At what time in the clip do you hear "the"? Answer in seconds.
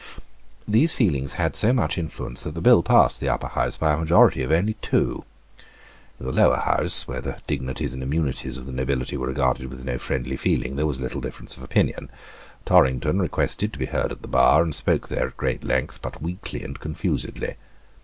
2.55-2.59, 3.21-3.29, 6.25-6.31, 7.21-7.39, 8.65-8.71, 14.23-14.27